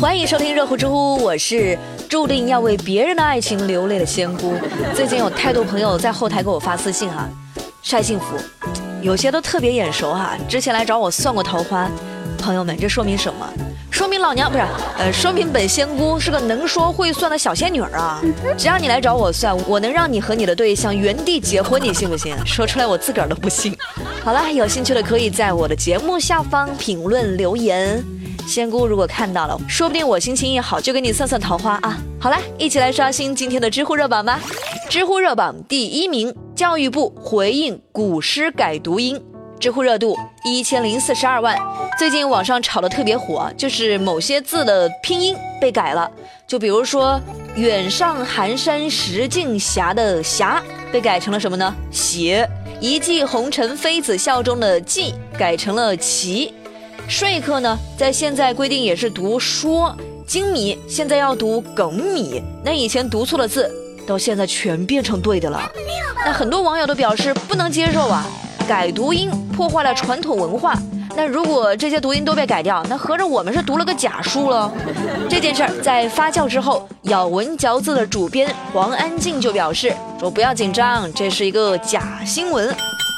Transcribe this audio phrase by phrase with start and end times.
[0.00, 1.78] 欢迎收听热乎知乎，我是
[2.08, 4.54] 注定要为别人的爱情流泪的仙姑。
[4.94, 7.28] 最近有太多朋友在后台给我发私信哈，
[7.82, 8.34] 晒幸福，
[9.02, 11.86] 有些都特别眼熟哈，之前来找我算过桃花。
[12.38, 13.46] 朋友们，这说明什么？
[13.90, 14.64] 说明老娘不是，
[14.96, 18.22] 呃，说明本仙姑是个能说会算的小仙女啊！
[18.56, 22.34] 只要你来找我算，我能让你和你的对象原地结婚，你信不信？
[22.46, 23.76] 说出来我自个儿都不信。
[24.24, 28.02] 好了，有兴趣的可以在我的节目下方评论留言。
[28.46, 31.98] 仙姑如果看到了，说不定我心情一好就给你算算桃花啊！
[32.20, 34.40] 好了，一起来刷新今天的知乎热榜吧。
[34.88, 39.22] 知乎热榜第一名，教育部回应古诗改读音，
[39.58, 41.56] 知乎热度一千零四十二万。
[41.98, 46.10] 最近网上炒的特别火，就是某些字的拼音被改了，
[46.46, 47.20] 就比如说
[47.54, 50.44] “远上寒山石径斜”的“斜”
[50.90, 52.48] 被改成了什么呢？“斜”。
[52.80, 56.54] 一骑红尘妃子笑中的“骑”改成了“骑”。
[57.08, 59.94] 说客呢，在现在规定也是读说，
[60.26, 63.70] 精米现在要读梗米，那以前读错的字，
[64.06, 65.70] 到现在全变成对的了。
[66.24, 68.26] 那很多网友都表示不能接受啊，
[68.68, 70.74] 改读音破坏了传统文化。
[71.16, 74.72] 那如果这些读音都被改掉，那合着我们是读了个假书了。
[75.28, 82.72] 这件事儿在发酵之后，咬文嚼字的主编黄安静就表示说：“不要紧张，这是一个假新闻。”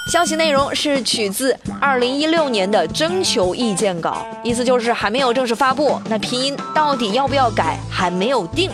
[0.08, 8.70] 消息内容是取自二零一六年的征求意见稿，意思就是还没有正式发布，那拼音到底要不要改还没有定。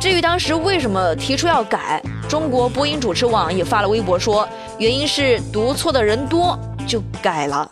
[0.00, 7.70] 至于当时为什么提出要改，中国播音主持网也发了微博说，原因是读错的人多，就改了。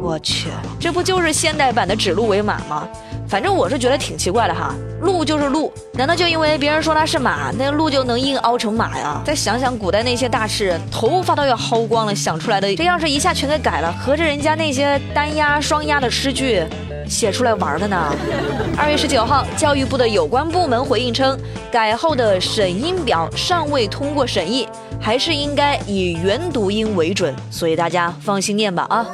[0.00, 2.88] 我去，这不就是现代版的指鹿为马吗？
[3.28, 9.20] 反正我是觉得挺奇怪的哈，鹿就是鹿，难道就因为别人说它是马，那鹿就能硬凹成马呀？
[9.24, 16.64] 再想想古代那些大诗人，头发都要薅光了想出来的，这要是一下全给改了，合着人家那些单押、双押的诗句
[17.06, 18.14] 写出来玩的呢？
[18.78, 21.38] 二月十九号，教育部的有关部门回应称，
[21.70, 24.66] 改后的审音表尚未通过审议，
[24.98, 29.06] 还是应该以原读音为准，所以大家放心念吧啊。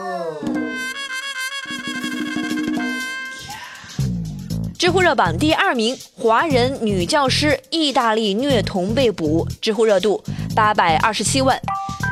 [4.84, 10.22] 知乎热榜第二名，华人女教师意大利虐童被捕，知乎热度
[10.54, 11.58] 八百二十七万。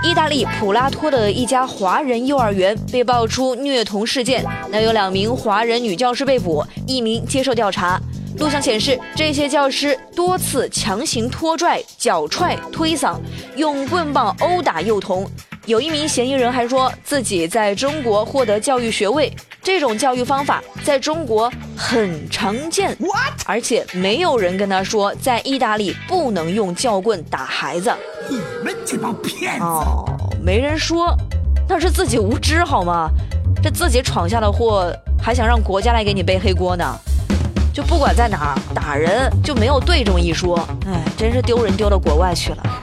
[0.02, 8.00] 意大利普拉托的一家华人幼儿园被爆出虐童事件，那有两名华人女教师被捕，一名接受调查。
[8.38, 13.18] 录像显示，这些教师多次强行拖拽、脚踹、推搡，
[13.54, 15.30] 用棍棒殴打幼童。
[15.66, 19.30] 有一名嫌疑人还说自己在中国获得教育学位，
[19.62, 22.96] 这种教育方法在中国很常见，
[23.46, 27.92] 而且没有人跟他说在意大利不能用教棍打孩子。
[28.28, 29.64] 你们这帮骗子！
[29.64, 30.04] 哦，
[30.42, 31.16] 没人说，
[31.68, 33.08] 那是自己无知好吗？
[33.62, 34.92] 这自己闯下的祸，
[35.22, 36.98] 还想让国家来给你背黑锅呢？
[37.72, 42.81] 就不管在哪儿打人就没有对这么一说，哎，真是丢人丢到国外去了。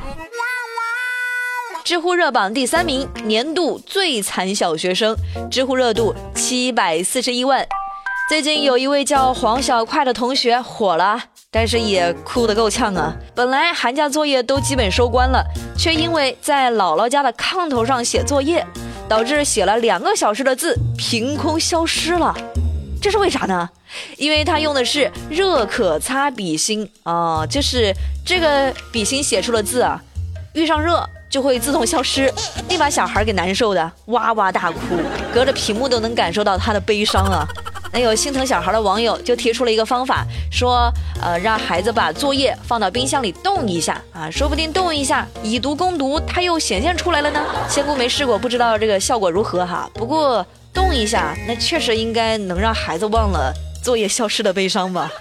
[1.83, 5.15] 知乎热榜第三名，年度最惨小学生，
[5.49, 7.65] 知乎热度七百四十一万。
[8.29, 11.19] 最近有一位叫黄小快的同学火了，
[11.49, 13.15] 但是也哭得够呛啊。
[13.33, 15.43] 本来寒假作业都基本收官了，
[15.77, 18.65] 却因为在姥姥家的炕头上写作业，
[19.07, 22.35] 导致写了两个小时的字凭空消失了。
[23.01, 23.67] 这是为啥呢？
[24.17, 27.91] 因为他用的是热可擦笔芯啊，就是
[28.23, 29.99] 这个笔芯写出的字啊，
[30.53, 31.03] 遇上热。
[31.29, 32.33] 就会自动消失，
[32.67, 34.79] 那把小孩给难受的哇哇大哭，
[35.33, 37.47] 隔着屏幕都能感受到他的悲伤啊。
[37.91, 40.91] 那有心疼小孩的网友就提出了一个方法，说
[41.21, 47.43] 呃让孩子把作业放到冰箱里冻一下啊，说不定冻一下以毒攻毒，它又显现出来了呢。
[47.67, 49.89] 仙姑没试过，不知道这个效果如何哈。
[49.93, 53.51] 不过冻一下，那确实应该能让孩子忘了
[53.83, 55.11] 作业消失的悲伤吧。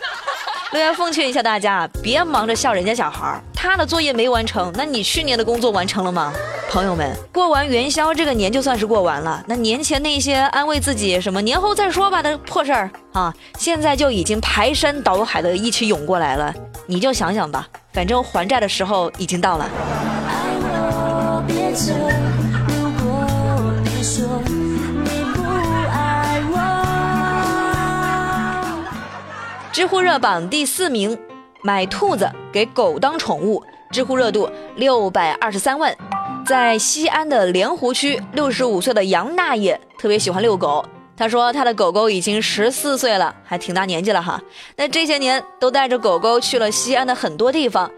[0.73, 6.31] 另外奉劝一下大家，别忙着笑人家小孩儿，他的作业没完成，那你去年的工作完成了吗？
[6.71, 16.55] 朋友们，过完元宵这个年就算是过完了，那年前那些安慰自己什么年后再说吧的破事儿啊，现在就已经排山倒海的一起涌过来了。
[16.87, 19.71] 你就想想吧，反正还债的时候已经到了。
[29.79, 31.17] 知乎热榜第四名，
[31.63, 35.97] 买兔子给狗当宠物，知乎热度六百二十三万。
[36.45, 40.85] 在西安的莲湖区，六十五岁的杨大爷特别喜欢遛狗。
[41.17, 44.43] 他说他的狗狗已经十四岁了，还挺大年纪了哈。
[44.75, 47.89] 那这些年都带着狗狗去了西安的很多地方。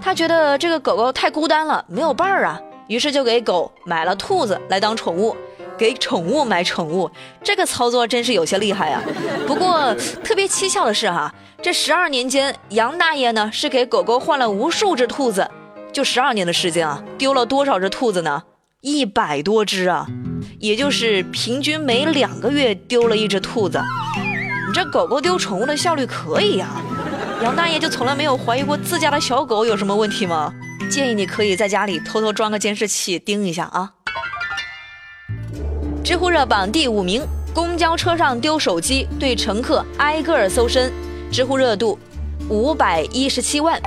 [0.00, 5.36] 他觉得这个狗狗太孤单了，没有伴儿啊，于是就给狗买了兔子来当宠物。
[5.82, 7.10] 给宠物买宠物，
[7.42, 9.02] 这个操作真是有些厉害啊。
[9.48, 9.92] 不过
[10.22, 15.50] 特别蹊跷的是哈，这十二年间，杨大爷呢是给狗狗换了无数只兔子，
[15.92, 18.44] 就十二年的时间啊，丢了多少只兔子呢？
[18.80, 20.06] 一百多只啊，
[20.60, 23.82] 也就是平均每两个月丢了一只兔子。
[24.68, 26.68] 你这狗狗丢宠物的效率可以呀。
[27.42, 30.54] 杨大爷就从来没有怀疑过自家的小狗有什么问题吗？
[30.88, 33.90] 建议你可以在家里偷偷装个监视器盯一下啊。
[36.04, 37.22] 知乎热榜第五名：
[37.54, 40.92] 公交车上丢手机，对乘客挨个儿搜身，
[41.30, 41.96] 知乎热度
[42.48, 43.80] 五百一十七万。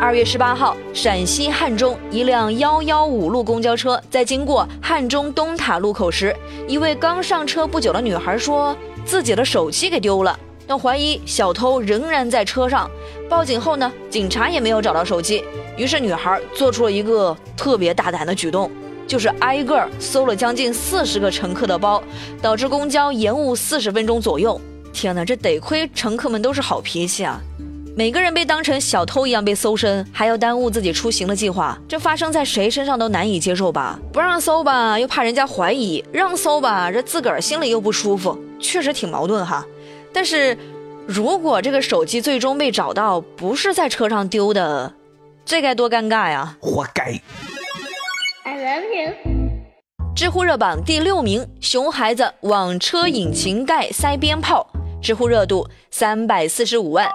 [0.00, 6.34] 二月十八号，陕西汉中一辆幺幺五路公交车在经过汉中东塔路口时，
[6.66, 10.36] 一位刚上车不久的女孩说自己的手机给丢了。
[10.66, 12.90] 但怀疑小偷仍然在车上，
[13.28, 15.44] 报警后呢，警察也没有找到手机。
[15.76, 18.68] 于是女孩做出了一个特别大胆的举动，
[19.12, 22.02] 就是挨个搜了将近四十个乘客的包，
[22.40, 24.58] 导致公交延误四十分钟左右。
[24.90, 27.38] 天哪，这得亏乘客们都是好脾气啊！
[27.94, 34.00] 每个人被当成小偷一样被搜身，还要耽误自己出行的计划，这发生在谁身上都难以接受吧？
[34.14, 39.62] 不让搜吧，又怕人家怀疑；让搜吧，这自个儿心里又不舒服，确实挺矛盾哈。
[40.10, 40.56] 但是，
[41.06, 44.94] 如果这个手机最终被找到不是在车上丢的，
[45.44, 46.56] 这该多尴尬呀！
[46.60, 47.20] 活该。
[48.62, 49.12] I love you。
[50.14, 54.64] 知乎热榜第六名：熊孩子往车引擎盖塞鞭炮，
[55.02, 57.08] 知乎热度三百四十五万。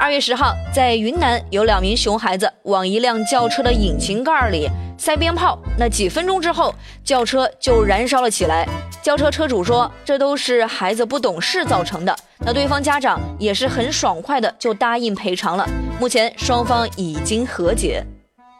[0.00, 4.66] 二月十号，在云南有两名熊孩子往一辆轿车的引擎盖里
[4.96, 6.74] 塞鞭炮，那几分钟之后，
[7.04, 8.66] 轿车就燃烧了起来。
[9.02, 12.16] 轿车车主说，这都是孩子不懂事造成的。
[12.38, 15.68] 那对方家长也是很爽快的就答应赔偿了。
[16.00, 18.02] 目前双方已经和解。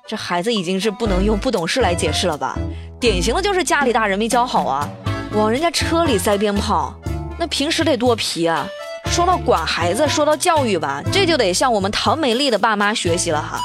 [0.07, 2.59] 这孩子已经是不能用不懂事来解释了吧？
[3.01, 4.87] 典型的就是家里大人没教好啊，
[5.33, 6.95] 往人家车里塞鞭炮，
[7.39, 8.67] 那平时得多皮啊！
[9.07, 13.59] 说到管孩子，说到教育吧，这就得向我们唐美丽的爸妈学习了哈。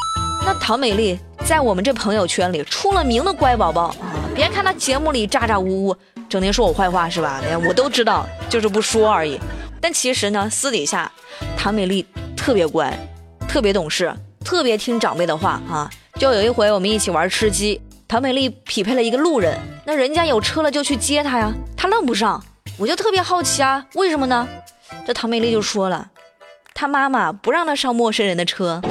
[0.46, 5.96] 那唐美丽在我们这朋友圈里出了名的乖宝宝啊，别看她节目里咋咋呜呜。
[6.30, 7.42] 整天说我坏话是吧？
[7.68, 9.38] 我都知道，就是不说而已。
[9.82, 11.12] 但其实呢，私底下，
[11.58, 12.06] 唐美丽
[12.38, 12.98] 特别乖，
[13.46, 14.14] 特别懂事，
[14.46, 15.90] 特别听长辈的话啊。
[16.20, 22.44] 就有一回我们一起玩吃鸡，唐美丽匹配了一个路人，那人家有车了就去接他呀，他愣不上，
[22.78, 24.46] 我就特别好奇啊，为什么呢？
[25.08, 26.10] 这唐美丽就说了，
[26.74, 28.82] 他妈妈不让他上陌生人的车，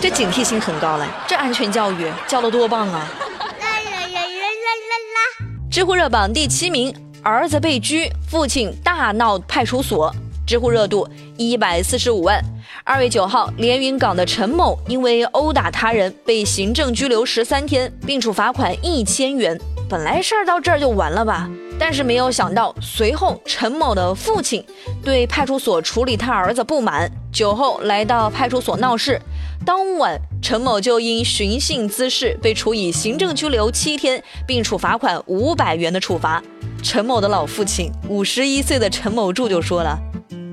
[0.00, 3.08] 这警惕性很高嘞，这安全教育教的多棒啊！
[3.38, 6.92] 啦啦啦啦啦啦知乎热榜第七名，
[7.22, 10.12] 儿子被拘，父亲大闹派出所。
[10.44, 12.40] 知乎热度一百四十五万。
[12.88, 19.58] 二月九号，连云港的陈某因为殴打他人被行政拘留十三天，并处罚款一千元。
[19.88, 21.50] 本来事儿到这儿就完了吧，
[21.80, 24.64] 但是没有想到，随后陈某的父亲
[25.02, 29.20] 对派出所处理他儿子不满，酒后来到派出所闹事。
[29.64, 36.40] 当晚，陈某就因寻衅滋事被处以行政拘留七天，并处罚款五百元的处罚。
[36.84, 39.98] 陈某的老父亲五十一岁的陈某柱就说了：“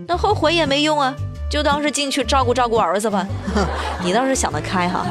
[0.10, 1.14] 那后悔也没用啊，
[1.54, 3.28] 就当是进去照顾照顾儿子吧。
[4.04, 5.06] ”你倒是想得开哈，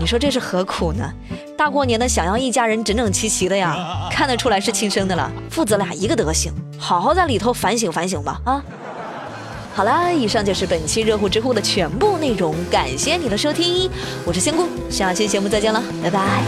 [0.00, 1.08] 你说这是何苦呢？
[1.56, 8.60] 大过年的想要一家人整整齐齐的呀，看得出来是亲生的了，父子俩一个德行，好好在里头反省反省吧啊！
[9.76, 13.88] 好啦，以上就是本期热乎知乎的全部内容，感谢你的收听，
[14.24, 16.42] 我是仙姑，下期节目再见了，拜拜。